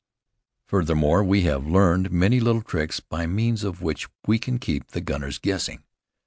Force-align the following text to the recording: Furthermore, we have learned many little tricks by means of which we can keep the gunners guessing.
Furthermore, 0.65 1.23
we 1.23 1.41
have 1.43 1.67
learned 1.67 2.09
many 2.11 2.39
little 2.39 2.63
tricks 2.63 2.99
by 2.99 3.27
means 3.27 3.63
of 3.63 3.83
which 3.83 4.07
we 4.25 4.39
can 4.39 4.57
keep 4.57 4.87
the 4.87 5.01
gunners 5.01 5.37
guessing. 5.37 5.83